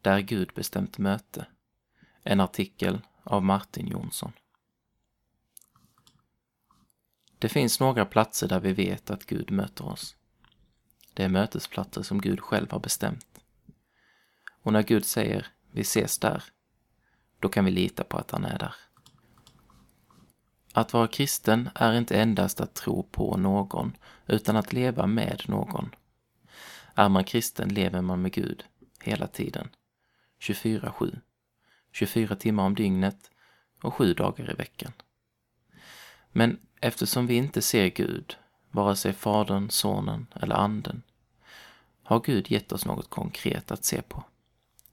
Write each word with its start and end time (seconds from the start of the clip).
Där 0.00 0.20
Gud 0.20 0.50
bestämt 0.54 0.98
möte. 0.98 1.46
En 2.22 2.40
artikel 2.40 3.00
av 3.22 3.42
Martin 3.42 3.86
Jonsson. 3.86 4.32
Det 7.38 7.48
finns 7.48 7.80
några 7.80 8.04
platser 8.04 8.48
där 8.48 8.60
vi 8.60 8.72
vet 8.72 9.10
att 9.10 9.26
Gud 9.26 9.50
möter 9.50 9.86
oss. 9.86 10.16
Det 11.14 11.24
är 11.24 11.28
mötesplatser 11.28 12.02
som 12.02 12.20
Gud 12.20 12.40
själv 12.40 12.70
har 12.70 12.78
bestämt. 12.78 13.40
Och 14.62 14.72
när 14.72 14.82
Gud 14.82 15.04
säger 15.04 15.46
vi 15.70 15.80
ses 15.80 16.18
där, 16.18 16.44
då 17.38 17.48
kan 17.48 17.64
vi 17.64 17.70
lita 17.70 18.04
på 18.04 18.18
att 18.18 18.30
han 18.30 18.44
är 18.44 18.58
där. 18.58 18.74
Att 20.72 20.92
vara 20.92 21.08
kristen 21.08 21.70
är 21.74 21.92
inte 21.92 22.20
endast 22.20 22.60
att 22.60 22.74
tro 22.74 23.02
på 23.02 23.36
någon, 23.36 23.96
utan 24.26 24.56
att 24.56 24.72
leva 24.72 25.06
med 25.06 25.42
någon. 25.48 25.94
Är 26.94 27.08
man 27.08 27.24
kristen 27.24 27.68
lever 27.68 28.00
man 28.00 28.22
med 28.22 28.32
Gud 28.32 28.64
hela 29.00 29.26
tiden. 29.26 29.68
24-7. 30.40 31.20
24 31.92 32.36
timmar 32.36 32.64
om 32.64 32.74
dygnet 32.74 33.30
och 33.82 33.94
sju 33.94 34.14
dagar 34.14 34.50
i 34.50 34.54
veckan. 34.54 34.92
Men 36.32 36.60
eftersom 36.80 37.26
vi 37.26 37.34
inte 37.34 37.62
ser 37.62 37.88
Gud, 37.88 38.36
vare 38.70 38.96
sig 38.96 39.12
Fadern, 39.12 39.70
Sonen 39.70 40.26
eller 40.40 40.54
Anden, 40.54 41.02
har 42.02 42.20
Gud 42.20 42.50
gett 42.50 42.72
oss 42.72 42.84
något 42.84 43.10
konkret 43.10 43.70
att 43.70 43.84
se 43.84 44.02
på. 44.02 44.24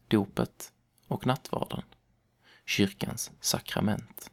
Dopet 0.08 0.72
och 1.08 1.26
nattvarden. 1.26 1.84
Kyrkans 2.66 3.32
sakrament. 3.40 4.32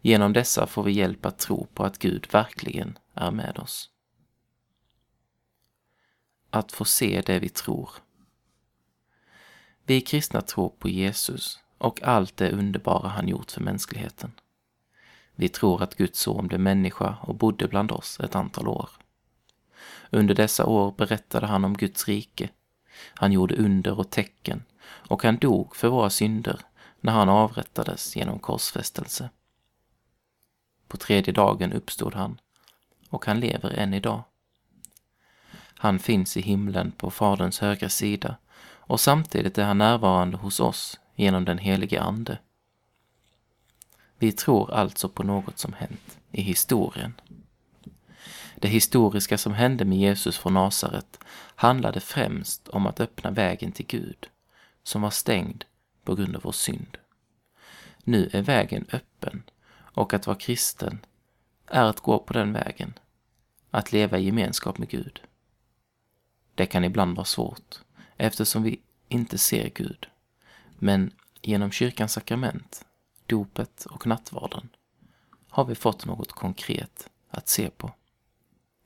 Genom 0.00 0.32
dessa 0.32 0.66
får 0.66 0.82
vi 0.82 0.92
hjälp 0.92 1.26
att 1.26 1.38
tro 1.38 1.66
på 1.74 1.84
att 1.84 1.98
Gud 1.98 2.28
verkligen 2.32 2.98
är 3.14 3.30
med 3.30 3.58
oss. 3.58 3.90
Att 6.50 6.72
få 6.72 6.84
se 6.84 7.22
det 7.26 7.38
vi 7.38 7.48
tror. 7.48 7.90
Vi 9.88 10.00
kristna 10.00 10.40
tror 10.40 10.68
på 10.68 10.88
Jesus 10.88 11.58
och 11.78 12.02
allt 12.02 12.36
det 12.36 12.50
underbara 12.50 13.08
han 13.08 13.28
gjort 13.28 13.50
för 13.50 13.60
mänskligheten. 13.60 14.32
Vi 15.34 15.48
tror 15.48 15.82
att 15.82 15.94
Guds 15.94 16.20
son 16.20 16.46
blev 16.46 16.60
människa 16.60 17.16
och 17.22 17.34
bodde 17.34 17.68
bland 17.68 17.92
oss 17.92 18.20
ett 18.20 18.34
antal 18.34 18.68
år. 18.68 18.90
Under 20.10 20.34
dessa 20.34 20.66
år 20.66 20.94
berättade 20.96 21.46
han 21.46 21.64
om 21.64 21.76
Guds 21.76 22.08
rike. 22.08 22.48
Han 23.14 23.32
gjorde 23.32 23.56
under 23.56 23.98
och 23.98 24.10
tecken 24.10 24.62
och 24.84 25.22
han 25.22 25.36
dog 25.36 25.76
för 25.76 25.88
våra 25.88 26.10
synder 26.10 26.60
när 27.00 27.12
han 27.12 27.28
avrättades 27.28 28.16
genom 28.16 28.38
korsfästelse. 28.38 29.30
På 30.88 30.96
tredje 30.96 31.32
dagen 31.32 31.72
uppstod 31.72 32.14
han 32.14 32.40
och 33.10 33.26
han 33.26 33.40
lever 33.40 33.70
än 33.70 33.94
idag. 33.94 34.22
Han 35.78 35.98
finns 35.98 36.36
i 36.36 36.40
himlen 36.40 36.92
på 36.92 37.10
Faderns 37.10 37.58
högra 37.58 37.88
sida 37.88 38.36
och 38.86 39.00
samtidigt 39.00 39.58
är 39.58 39.64
han 39.64 39.78
närvarande 39.78 40.36
hos 40.36 40.60
oss 40.60 41.00
genom 41.14 41.44
den 41.44 41.58
helige 41.58 42.00
Ande. 42.00 42.38
Vi 44.18 44.32
tror 44.32 44.70
alltså 44.70 45.08
på 45.08 45.22
något 45.22 45.58
som 45.58 45.72
hänt 45.72 46.18
i 46.32 46.42
historien. 46.42 47.20
Det 48.56 48.68
historiska 48.68 49.38
som 49.38 49.54
hände 49.54 49.84
med 49.84 49.98
Jesus 49.98 50.38
från 50.38 50.54
Nasaret 50.54 51.18
handlade 51.54 52.00
främst 52.00 52.68
om 52.68 52.86
att 52.86 53.00
öppna 53.00 53.30
vägen 53.30 53.72
till 53.72 53.86
Gud, 53.86 54.28
som 54.82 55.02
var 55.02 55.10
stängd 55.10 55.64
på 56.04 56.14
grund 56.14 56.36
av 56.36 56.42
vår 56.42 56.52
synd. 56.52 56.98
Nu 58.04 58.30
är 58.32 58.42
vägen 58.42 58.86
öppen 58.92 59.42
och 59.78 60.14
att 60.14 60.26
vara 60.26 60.38
kristen 60.38 60.98
är 61.66 61.84
att 61.84 62.00
gå 62.00 62.18
på 62.18 62.32
den 62.32 62.52
vägen, 62.52 62.98
att 63.70 63.92
leva 63.92 64.18
i 64.18 64.24
gemenskap 64.24 64.78
med 64.78 64.88
Gud. 64.88 65.20
Det 66.54 66.66
kan 66.66 66.84
ibland 66.84 67.16
vara 67.16 67.24
svårt 67.24 67.80
eftersom 68.16 68.62
vi 68.62 68.80
inte 69.08 69.38
ser 69.38 69.68
Gud, 69.68 70.08
men 70.78 71.10
genom 71.42 71.70
kyrkans 71.70 72.12
sakrament, 72.12 72.84
dopet 73.26 73.84
och 73.84 74.06
nattvarden 74.06 74.68
har 75.48 75.64
vi 75.64 75.74
fått 75.74 76.06
något 76.06 76.32
konkret 76.32 77.10
att 77.30 77.48
se 77.48 77.70
på. 77.70 77.92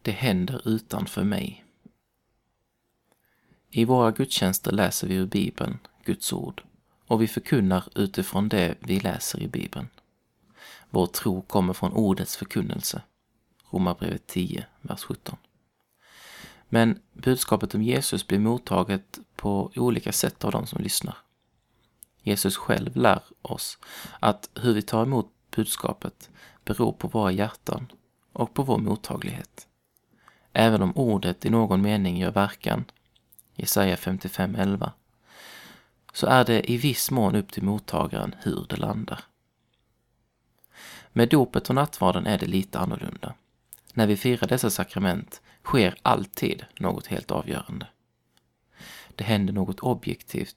Det 0.02 0.10
händer 0.12 0.68
utanför 0.68 1.24
mig. 1.24 1.64
I 3.70 3.84
våra 3.84 4.10
gudstjänster 4.10 4.72
läser 4.72 5.08
vi 5.08 5.14
ur 5.14 5.26
Bibeln, 5.26 5.78
Guds 6.04 6.32
ord, 6.32 6.62
och 7.06 7.22
vi 7.22 7.28
förkunnar 7.28 7.88
utifrån 7.94 8.48
det 8.48 8.74
vi 8.80 9.00
läser 9.00 9.42
i 9.42 9.48
Bibeln. 9.48 9.88
Vår 10.90 11.06
tro 11.06 11.42
kommer 11.42 11.72
från 11.72 11.92
ordets 11.92 12.36
förkunnelse. 12.36 13.02
Romarbrevet 13.70 14.26
10, 14.26 14.66
vers 14.80 15.02
17. 15.02 15.36
Men 16.72 16.98
budskapet 17.12 17.74
om 17.74 17.82
Jesus 17.82 18.26
blir 18.26 18.38
mottaget 18.38 19.18
på 19.36 19.72
olika 19.76 20.12
sätt 20.12 20.44
av 20.44 20.52
de 20.52 20.66
som 20.66 20.82
lyssnar. 20.82 21.16
Jesus 22.22 22.56
själv 22.56 22.96
lär 22.96 23.22
oss 23.42 23.78
att 24.20 24.50
hur 24.54 24.74
vi 24.74 24.82
tar 24.82 25.02
emot 25.02 25.32
budskapet 25.56 26.30
beror 26.64 26.92
på 26.92 27.08
våra 27.08 27.32
hjärtan 27.32 27.92
och 28.32 28.54
på 28.54 28.62
vår 28.62 28.78
mottaglighet. 28.78 29.66
Även 30.52 30.82
om 30.82 30.96
ordet 30.96 31.44
i 31.44 31.50
någon 31.50 31.82
mening 31.82 32.18
gör 32.18 32.30
verkan, 32.30 32.84
Jesaja 33.54 33.96
55.11, 33.96 34.90
så 36.12 36.26
är 36.26 36.44
det 36.44 36.70
i 36.70 36.76
viss 36.76 37.10
mån 37.10 37.34
upp 37.34 37.52
till 37.52 37.62
mottagaren 37.62 38.34
hur 38.42 38.66
det 38.68 38.76
landar. 38.76 39.20
Med 41.12 41.28
dopet 41.28 41.68
och 41.68 41.74
nattvarden 41.74 42.26
är 42.26 42.38
det 42.38 42.46
lite 42.46 42.78
annorlunda. 42.78 43.34
När 43.94 44.06
vi 44.06 44.16
firar 44.16 44.48
dessa 44.48 44.70
sakrament 44.70 45.40
sker 45.64 45.94
alltid 46.02 46.64
något 46.78 47.06
helt 47.06 47.30
avgörande. 47.30 47.86
Det 49.14 49.24
händer 49.24 49.52
något 49.52 49.80
objektivt 49.80 50.56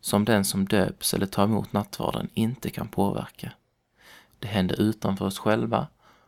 som 0.00 0.24
den 0.24 0.44
som 0.44 0.64
döps 0.64 1.14
eller 1.14 1.26
tar 1.26 1.44
emot 1.44 1.72
nattvarden 1.72 2.28
inte 2.34 2.70
kan 2.70 2.88
påverka. 2.88 3.52
Det 4.38 4.48
händer 4.48 4.80
utanför 4.80 5.24
oss 5.24 5.38
själva 5.38 5.86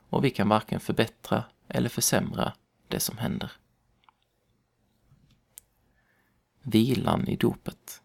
och 0.08 0.24
vi 0.24 0.30
kan 0.30 0.48
varken 0.48 0.80
förbättra 0.80 1.44
eller 1.68 1.88
försämra 1.88 2.52
det 2.88 3.00
som 3.00 3.18
händer. 3.18 3.52
Vilan 6.62 7.28
i 7.28 7.36
dopet. 7.36 8.02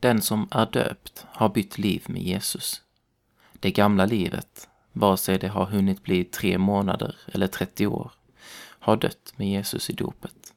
Den 0.00 0.22
som 0.22 0.48
är 0.50 0.66
döpt 0.66 1.26
har 1.28 1.48
bytt 1.48 1.78
liv 1.78 2.04
med 2.08 2.22
Jesus. 2.22 2.82
Det 3.52 3.70
gamla 3.70 4.06
livet, 4.06 4.68
vare 4.92 5.16
sig 5.16 5.38
det 5.38 5.48
har 5.48 5.66
hunnit 5.66 6.02
bli 6.02 6.24
tre 6.24 6.58
månader 6.58 7.16
eller 7.26 7.46
30 7.46 7.86
år, 7.86 8.12
har 8.80 8.96
dött 8.96 9.32
med 9.36 9.50
Jesus 9.50 9.90
i 9.90 9.92
dopet. 9.92 10.54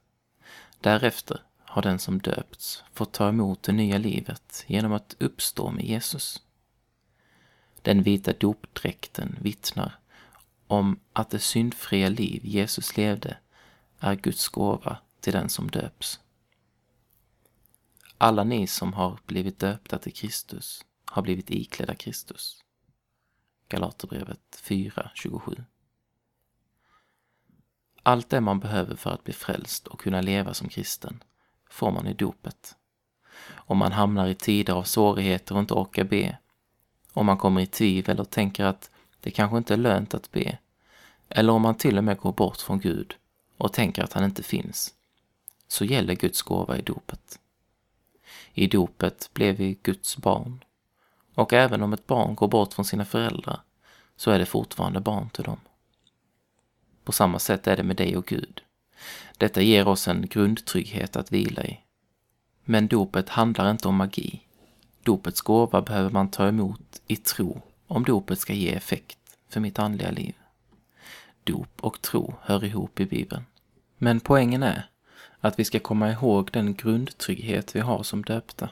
Därefter 0.81 1.41
har 1.59 1.81
den 1.81 1.99
som 1.99 2.19
döpts 2.19 2.83
fått 2.93 3.13
ta 3.13 3.29
emot 3.29 3.63
det 3.63 3.71
nya 3.71 3.97
livet 3.97 4.63
genom 4.67 4.93
att 4.93 5.15
uppstå 5.19 5.71
med 5.71 5.85
Jesus. 5.85 6.41
Den 7.81 8.03
vita 8.03 8.33
dopdräkten 8.33 9.37
vittnar 9.41 9.99
om 10.67 10.99
att 11.13 11.29
det 11.29 11.39
syndfria 11.39 12.09
liv 12.09 12.45
Jesus 12.45 12.97
levde 12.97 13.37
är 13.99 14.15
Guds 14.15 14.47
gåva 14.47 14.97
till 15.19 15.33
den 15.33 15.49
som 15.49 15.71
döps. 15.71 16.19
Alla 18.17 18.43
ni 18.43 18.67
som 18.67 18.93
har 18.93 19.19
blivit 19.25 19.59
döpta 19.59 19.97
till 19.97 20.13
Kristus 20.13 20.85
har 21.05 21.21
blivit 21.21 21.51
iklädda 21.51 21.95
Kristus. 21.95 22.63
Galaterbrevet 23.69 24.61
4.27 24.63 25.63
allt 28.03 28.29
det 28.29 28.41
man 28.41 28.59
behöver 28.59 28.95
för 28.95 29.09
att 29.09 29.23
bli 29.23 29.33
frälst 29.33 29.87
och 29.87 29.99
kunna 29.99 30.21
leva 30.21 30.53
som 30.53 30.69
kristen 30.69 31.23
får 31.69 31.91
man 31.91 32.07
i 32.07 32.13
dopet. 32.13 32.75
Om 33.49 33.77
man 33.77 33.91
hamnar 33.91 34.27
i 34.27 34.35
tider 34.35 34.73
av 34.73 34.83
svårigheter 34.83 35.55
och 35.55 35.61
inte 35.61 35.73
orkar 35.73 36.03
be, 36.03 36.37
om 37.13 37.25
man 37.25 37.37
kommer 37.37 37.61
i 37.61 37.65
tvivel 37.65 38.19
och 38.19 38.29
tänker 38.29 38.65
att 38.65 38.89
det 39.19 39.31
kanske 39.31 39.57
inte 39.57 39.73
är 39.73 39.77
lönt 39.77 40.13
att 40.13 40.31
be, 40.31 40.57
eller 41.29 41.53
om 41.53 41.61
man 41.61 41.75
till 41.75 41.97
och 41.97 42.03
med 42.03 42.17
går 42.17 42.31
bort 42.31 42.61
från 42.61 42.79
Gud 42.79 43.15
och 43.57 43.73
tänker 43.73 44.03
att 44.03 44.13
han 44.13 44.23
inte 44.23 44.43
finns, 44.43 44.93
så 45.67 45.85
gäller 45.85 46.15
Guds 46.15 46.41
gåva 46.41 46.77
i 46.77 46.81
dopet. 46.81 47.39
I 48.53 48.67
dopet 48.67 49.29
blev 49.33 49.55
vi 49.55 49.77
Guds 49.83 50.17
barn. 50.17 50.63
Och 51.35 51.53
även 51.53 51.83
om 51.83 51.93
ett 51.93 52.07
barn 52.07 52.35
går 52.35 52.47
bort 52.47 52.73
från 52.73 52.85
sina 52.85 53.05
föräldrar 53.05 53.59
så 54.15 54.31
är 54.31 54.39
det 54.39 54.45
fortfarande 54.45 54.99
barn 54.99 55.29
till 55.29 55.43
dem. 55.43 55.59
På 57.03 57.11
samma 57.11 57.39
sätt 57.39 57.67
är 57.67 57.77
det 57.77 57.83
med 57.83 57.95
dig 57.95 58.17
och 58.17 58.25
Gud. 58.25 58.61
Detta 59.37 59.61
ger 59.61 59.87
oss 59.87 60.07
en 60.07 60.27
grundtrygghet 60.27 61.15
att 61.15 61.31
vila 61.31 61.63
i. 61.63 61.79
Men 62.63 62.87
dopet 62.87 63.29
handlar 63.29 63.71
inte 63.71 63.87
om 63.87 63.95
magi. 63.95 64.41
Dopets 65.03 65.41
gåva 65.41 65.81
behöver 65.81 66.09
man 66.09 66.31
ta 66.31 66.47
emot 66.47 67.01
i 67.07 67.15
tro 67.15 67.61
om 67.87 68.03
dopet 68.03 68.39
ska 68.39 68.53
ge 68.53 68.73
effekt 68.73 69.17
för 69.49 69.59
mitt 69.59 69.79
andliga 69.79 70.11
liv. 70.11 70.35
Dop 71.43 71.81
och 71.81 72.01
tro 72.01 72.35
hör 72.41 72.63
ihop 72.63 72.99
i 72.99 73.05
Bibeln. 73.05 73.45
Men 73.97 74.19
poängen 74.19 74.63
är 74.63 74.89
att 75.39 75.59
vi 75.59 75.65
ska 75.65 75.79
komma 75.79 76.11
ihåg 76.11 76.49
den 76.53 76.73
grundtrygghet 76.73 77.75
vi 77.75 77.79
har 77.79 78.03
som 78.03 78.23
döpta. 78.23 78.69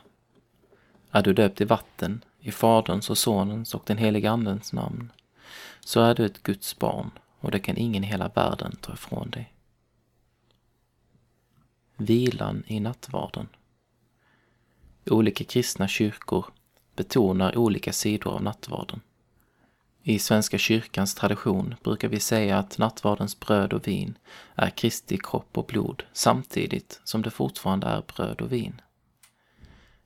Är 1.12 1.22
du 1.22 1.33
döpt 1.33 1.62
i 1.62 1.66
vatten, 1.66 2.24
i 2.39 2.51
Faderns 2.51 3.10
och 3.10 3.18
Sonens 3.18 3.75
och 3.75 3.83
den 3.86 3.98
helige 3.98 4.31
Andens 4.31 4.74
namn, 4.74 5.12
så 5.80 6.01
är 6.01 6.16
du 6.16 6.25
ett 6.25 6.44
Guds 6.44 6.80
barn 6.80 7.12
och 7.41 7.51
det 7.51 7.59
kan 7.59 7.77
ingen 7.77 8.03
i 8.03 8.07
hela 8.07 8.27
världen 8.27 8.75
ta 8.81 8.93
ifrån 8.93 9.29
dig. 9.29 9.53
Vilan 11.97 12.63
i 12.67 12.79
nattvarden. 12.79 13.47
Olika 15.05 15.43
kristna 15.43 15.88
kyrkor 15.88 16.45
betonar 16.95 17.57
olika 17.57 17.93
sidor 17.93 18.33
av 18.33 18.43
nattvarden. 18.43 19.01
I 20.03 20.19
Svenska 20.19 20.57
kyrkans 20.57 21.15
tradition 21.15 21.75
brukar 21.83 22.07
vi 22.07 22.19
säga 22.19 22.57
att 22.57 22.77
nattvardens 22.77 23.39
bröd 23.39 23.73
och 23.73 23.87
vin 23.87 24.17
är 24.55 24.69
Kristi 24.69 25.17
kropp 25.17 25.57
och 25.57 25.65
blod 25.65 26.03
samtidigt 26.13 27.01
som 27.03 27.21
det 27.21 27.31
fortfarande 27.31 27.87
är 27.87 28.03
bröd 28.15 28.41
och 28.41 28.51
vin. 28.51 28.81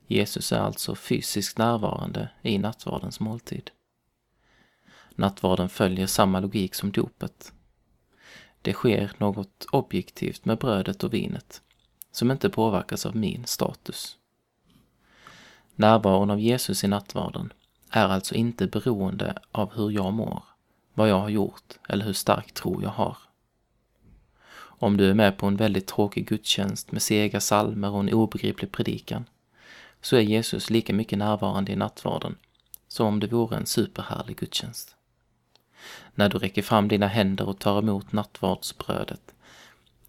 Jesus 0.06 0.52
är 0.52 0.60
alltså 0.60 0.94
fysiskt 0.94 1.58
närvarande 1.58 2.28
i 2.42 2.58
nattvardens 2.58 3.20
måltid. 3.20 3.70
Nattvarden 5.18 5.68
följer 5.68 6.06
samma 6.06 6.40
logik 6.40 6.74
som 6.74 6.90
dopet. 6.90 7.52
Det 8.62 8.72
sker 8.72 9.12
något 9.18 9.66
objektivt 9.72 10.44
med 10.44 10.58
brödet 10.58 11.04
och 11.04 11.14
vinet 11.14 11.62
som 12.10 12.30
inte 12.30 12.50
påverkas 12.50 13.06
av 13.06 13.16
min 13.16 13.46
status. 13.46 14.16
Närvaron 15.74 16.30
av 16.30 16.40
Jesus 16.40 16.84
i 16.84 16.88
nattvarden 16.88 17.52
är 17.90 18.08
alltså 18.08 18.34
inte 18.34 18.66
beroende 18.66 19.38
av 19.52 19.74
hur 19.74 19.90
jag 19.90 20.12
mår, 20.12 20.42
vad 20.94 21.08
jag 21.08 21.20
har 21.20 21.28
gjort 21.28 21.78
eller 21.88 22.04
hur 22.04 22.12
stark 22.12 22.52
tro 22.52 22.82
jag 22.82 22.90
har. 22.90 23.16
Om 24.58 24.96
du 24.96 25.10
är 25.10 25.14
med 25.14 25.38
på 25.38 25.46
en 25.46 25.56
väldigt 25.56 25.86
tråkig 25.86 26.28
gudstjänst 26.28 26.92
med 26.92 27.02
sega 27.02 27.40
salmer 27.40 27.90
och 27.90 28.00
en 28.00 28.12
obegriplig 28.12 28.72
predikan, 28.72 29.24
så 30.00 30.16
är 30.16 30.20
Jesus 30.20 30.70
lika 30.70 30.92
mycket 30.92 31.18
närvarande 31.18 31.72
i 31.72 31.76
nattvarden 31.76 32.36
som 32.88 33.06
om 33.06 33.20
det 33.20 33.26
vore 33.26 33.56
en 33.56 33.66
superhärlig 33.66 34.36
gudstjänst. 34.36 34.95
När 36.14 36.28
du 36.28 36.38
räcker 36.38 36.62
fram 36.62 36.88
dina 36.88 37.06
händer 37.06 37.48
och 37.48 37.58
tar 37.58 37.78
emot 37.78 38.12
nattvardsbrödet 38.12 39.34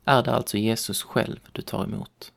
är 0.05 0.23
det 0.23 0.33
alltså 0.35 0.57
Jesus 0.57 1.03
själv 1.03 1.39
du 1.51 1.61
tar 1.61 1.83
emot. 1.83 2.31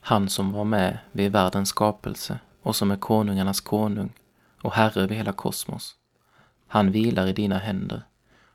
Han 0.00 0.28
som 0.28 0.52
var 0.52 0.64
med 0.64 0.98
vid 1.12 1.32
världens 1.32 1.68
skapelse 1.68 2.38
och 2.62 2.76
som 2.76 2.90
är 2.90 2.96
konungarnas 2.96 3.60
konung 3.60 4.12
och 4.62 4.72
herre 4.72 5.02
över 5.02 5.14
hela 5.14 5.32
kosmos. 5.32 5.96
Han 6.66 6.92
vilar 6.92 7.26
i 7.26 7.32
dina 7.32 7.58
händer 7.58 8.02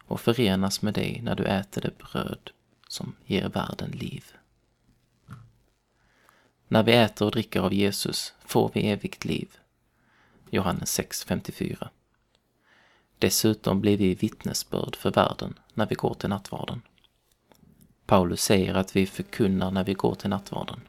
och 0.06 0.22
förenas 0.22 0.82
med 0.82 0.94
dig 0.94 1.22
när 1.24 1.36
du 1.36 1.44
äter 1.44 1.82
det 1.82 1.98
bröd 1.98 2.52
som 2.88 3.16
ger 3.26 3.50
världen 3.50 3.92
liv. 3.92 4.26
När 6.68 6.84
vi 6.84 6.94
äter 6.94 7.26
och 7.26 7.32
dricker 7.32 7.62
av 7.62 7.74
Jesus 7.74 8.34
får 8.46 8.72
vi 8.74 8.90
evigt 8.90 9.26
liv. 9.26 9.58
Johannes 10.50 11.00
6.54 11.00 11.88
Dessutom 13.20 13.82
blir 13.82 13.98
vi 13.98 14.16
vittnesbörd 14.16 14.96
för 14.96 15.12
världen 15.12 15.60
när 15.74 15.86
vi 15.86 15.96
går 15.96 16.14
till 16.14 16.30
nattvarden. 16.30 16.82
Paulus 18.06 18.42
säger 18.42 18.74
att 18.74 18.96
vi 18.96 19.06
förkunnar 19.06 19.72
när 19.72 19.84
vi 19.84 19.94
går 19.94 20.16
till 20.16 20.30
nattvarden. 20.30 20.80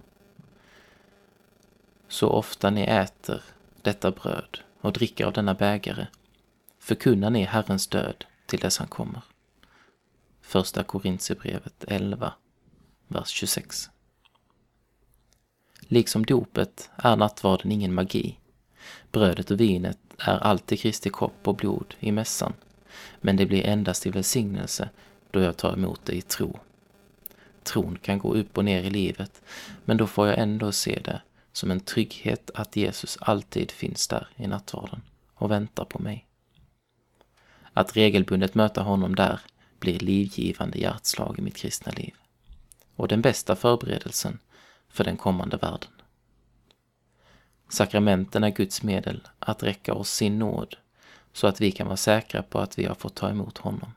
Så 2.09 2.29
ofta 2.29 2.71
ni 2.71 2.83
äter 2.83 3.43
detta 3.83 4.11
bröd 4.11 4.59
och 4.81 4.93
dricker 4.93 5.27
av 5.27 5.33
denna 5.33 5.55
bägare 5.55 6.07
förkunnar 6.79 7.31
ni 7.31 7.45
Herrens 7.45 7.87
död 7.87 8.25
till 8.47 8.61
dess 8.61 8.79
han 8.79 8.89
kommer. 8.89 9.23
Första 10.41 10.83
Korintierbrevet 10.83 11.85
11, 11.89 12.33
vers 13.09 13.29
26. 13.29 13.91
Liksom 15.79 16.27
dopet 16.27 16.91
är 16.97 17.17
nattvarden 17.17 17.73
ingen 17.73 17.95
magi. 17.95 18.39
Brödet 19.13 19.51
och 19.51 19.61
vinet 19.61 20.06
är 20.19 20.39
alltid 20.39 20.81
Kristi 20.81 21.11
kropp 21.11 21.49
och 21.49 21.57
blod 21.57 21.95
i 22.01 22.13
mässan, 22.13 22.53
men 23.21 23.37
det 23.37 23.47
blir 23.47 23.67
endast 23.67 24.03
till 24.03 24.13
välsignelse 24.13 24.89
då 25.31 25.41
jag 25.41 25.57
tar 25.57 25.73
emot 25.73 26.01
det 26.05 26.13
i 26.13 26.23
tro. 26.23 26.59
Tron 27.63 27.99
kan 28.03 28.19
gå 28.19 28.35
upp 28.35 28.59
och 28.59 28.65
ner 28.65 28.83
i 28.83 28.91
livet, 28.91 29.43
men 29.85 29.97
då 29.97 30.07
får 30.07 30.29
jag 30.29 30.39
ändå 30.39 30.73
se 30.73 31.01
det 31.05 31.21
som 31.53 31.71
en 31.71 31.81
trygghet 31.81 32.51
att 32.55 32.77
Jesus 32.77 33.19
alltid 33.21 33.71
finns 33.71 34.09
där 34.09 34.29
i 34.37 34.47
nattvarden 34.47 35.03
och 35.35 35.51
väntar 35.51 35.85
på 35.85 35.99
mig. 36.03 36.27
Att 37.73 37.97
regelbundet 37.97 38.55
möta 38.55 38.83
honom 38.83 39.15
där 39.15 39.41
blir 39.79 39.99
livgivande 39.99 40.79
hjärtslag 40.79 41.39
i 41.39 41.43
mitt 41.43 41.57
kristna 41.57 41.93
liv 41.93 42.15
och 42.97 43.09
den 43.09 43.23
bästa 43.23 43.57
förberedelsen 43.57 44.39
för 44.89 45.05
den 45.05 45.17
kommande 45.17 45.57
världen. 45.57 45.91
Sakramenten 47.69 48.45
är 48.45 48.51
Guds 48.51 48.83
medel 48.83 49.29
att 49.39 49.63
räcka 49.63 49.95
oss 49.95 50.11
sin 50.11 50.39
nåd 50.39 50.77
så 51.33 51.47
att 51.47 51.61
vi 51.61 51.73
kan 51.73 51.87
vara 51.87 51.97
säkra 51.97 52.43
på 52.43 52.59
att 52.59 52.79
vi 52.79 52.85
har 52.85 52.95
fått 52.95 53.15
ta 53.15 53.31
emot 53.31 53.59
honom. 53.59 53.93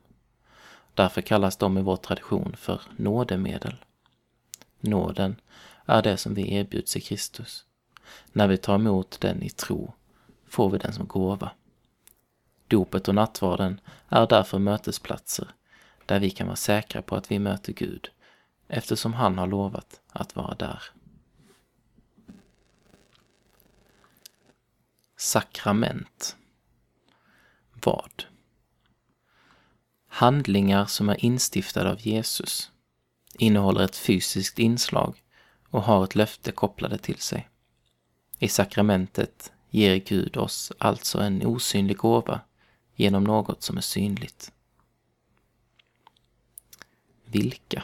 Därför 0.94 1.22
kallas 1.22 1.58
de 1.58 1.78
i 1.78 1.82
vår 1.82 1.96
tradition 1.96 2.56
för 2.58 2.82
nådemedel. 2.98 3.76
Nåden 4.80 5.36
är 5.86 6.02
det 6.02 6.18
som 6.18 6.34
vi 6.34 6.54
erbjuds 6.54 6.98
i 6.98 7.02
Kristus. 7.02 7.66
När 8.32 8.48
vi 8.48 8.58
tar 8.58 8.76
emot 8.76 9.22
den 9.22 9.44
i 9.44 9.50
tro 9.50 9.94
får 10.48 10.70
vi 10.70 10.78
den 10.78 10.94
som 10.94 11.08
gåva. 11.08 11.52
Dopet 12.68 13.08
och 13.08 13.16
nattvarden 13.16 13.80
är 14.10 14.28
därför 14.28 14.60
mötesplatser 14.60 15.48
där 16.06 16.20
vi 16.20 16.30
kan 16.30 16.48
vara 16.48 16.56
säkra 16.56 17.02
på 17.02 17.16
att 17.16 17.32
vi 17.32 17.40
möter 17.40 17.74
Gud 17.74 18.10
eftersom 18.68 19.14
han 19.14 19.38
har 19.38 19.48
lovat 19.48 20.02
att 20.08 20.36
vara 20.36 20.56
där. 20.56 20.84
Sakrament. 25.30 26.36
Vad? 27.74 28.24
Handlingar 30.08 30.86
som 30.86 31.10
är 31.10 31.26
instiftade 31.26 31.92
av 31.92 32.08
Jesus 32.08 32.72
innehåller 33.34 33.82
ett 33.82 33.98
fysiskt 33.98 34.60
inslag 34.60 35.24
och 35.70 35.84
har 35.84 36.04
ett 36.04 36.16
löfte 36.16 36.52
kopplade 36.52 36.98
till 36.98 37.18
sig. 37.18 37.50
I 38.40 38.48
sakramentet 38.48 39.52
ger 39.70 39.96
Gud 39.96 40.38
oss 40.38 40.72
alltså 40.78 41.20
en 41.20 41.46
osynlig 41.46 41.98
gåva 41.98 42.42
genom 42.96 43.24
något 43.24 43.64
som 43.64 43.78
är 43.78 43.82
synligt. 43.82 44.52
Vilka? 47.26 47.84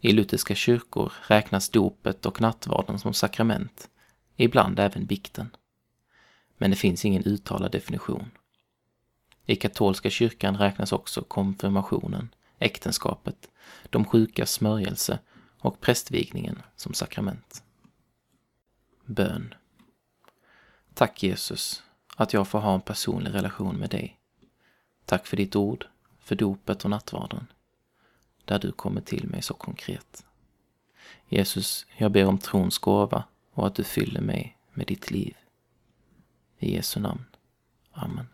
I 0.00 0.12
lutherska 0.12 0.54
kyrkor 0.54 1.12
räknas 1.26 1.68
dopet 1.68 2.26
och 2.26 2.40
nattvarden 2.40 2.98
som 2.98 3.14
sakrament, 3.14 3.88
ibland 4.36 4.78
även 4.78 5.06
bikten. 5.06 5.50
Men 6.60 6.70
det 6.70 6.76
finns 6.76 7.04
ingen 7.04 7.22
uttalad 7.24 7.72
definition. 7.72 8.30
I 9.46 9.56
katolska 9.56 10.10
kyrkan 10.10 10.56
räknas 10.56 10.92
också 10.92 11.22
konfirmationen, 11.22 12.28
äktenskapet, 12.58 13.50
de 13.90 14.04
sjukas 14.04 14.52
smörjelse 14.52 15.18
och 15.58 15.80
prästvigningen 15.80 16.62
som 16.76 16.94
sakrament. 16.94 17.62
Bön. 19.04 19.54
Tack 20.94 21.22
Jesus 21.22 21.82
att 22.16 22.32
jag 22.32 22.48
får 22.48 22.58
ha 22.58 22.74
en 22.74 22.80
personlig 22.80 23.34
relation 23.34 23.76
med 23.76 23.90
dig. 23.90 24.18
Tack 25.04 25.26
för 25.26 25.36
ditt 25.36 25.56
ord, 25.56 25.86
för 26.18 26.34
dopet 26.36 26.84
och 26.84 26.90
nattvarden, 26.90 27.46
där 28.44 28.58
du 28.58 28.72
kommer 28.72 29.00
till 29.00 29.28
mig 29.28 29.42
så 29.42 29.54
konkret. 29.54 30.24
Jesus, 31.28 31.86
jag 31.96 32.12
ber 32.12 32.26
om 32.26 32.38
trons 32.38 32.78
gåva 32.78 33.24
och 33.52 33.66
att 33.66 33.74
du 33.74 33.84
fyller 33.84 34.20
mig 34.20 34.58
med 34.72 34.86
ditt 34.86 35.10
liv. 35.10 35.36
I 36.60 36.76
Jesu 36.76 37.00
namn. 37.00 37.26
Amen. 37.92 38.28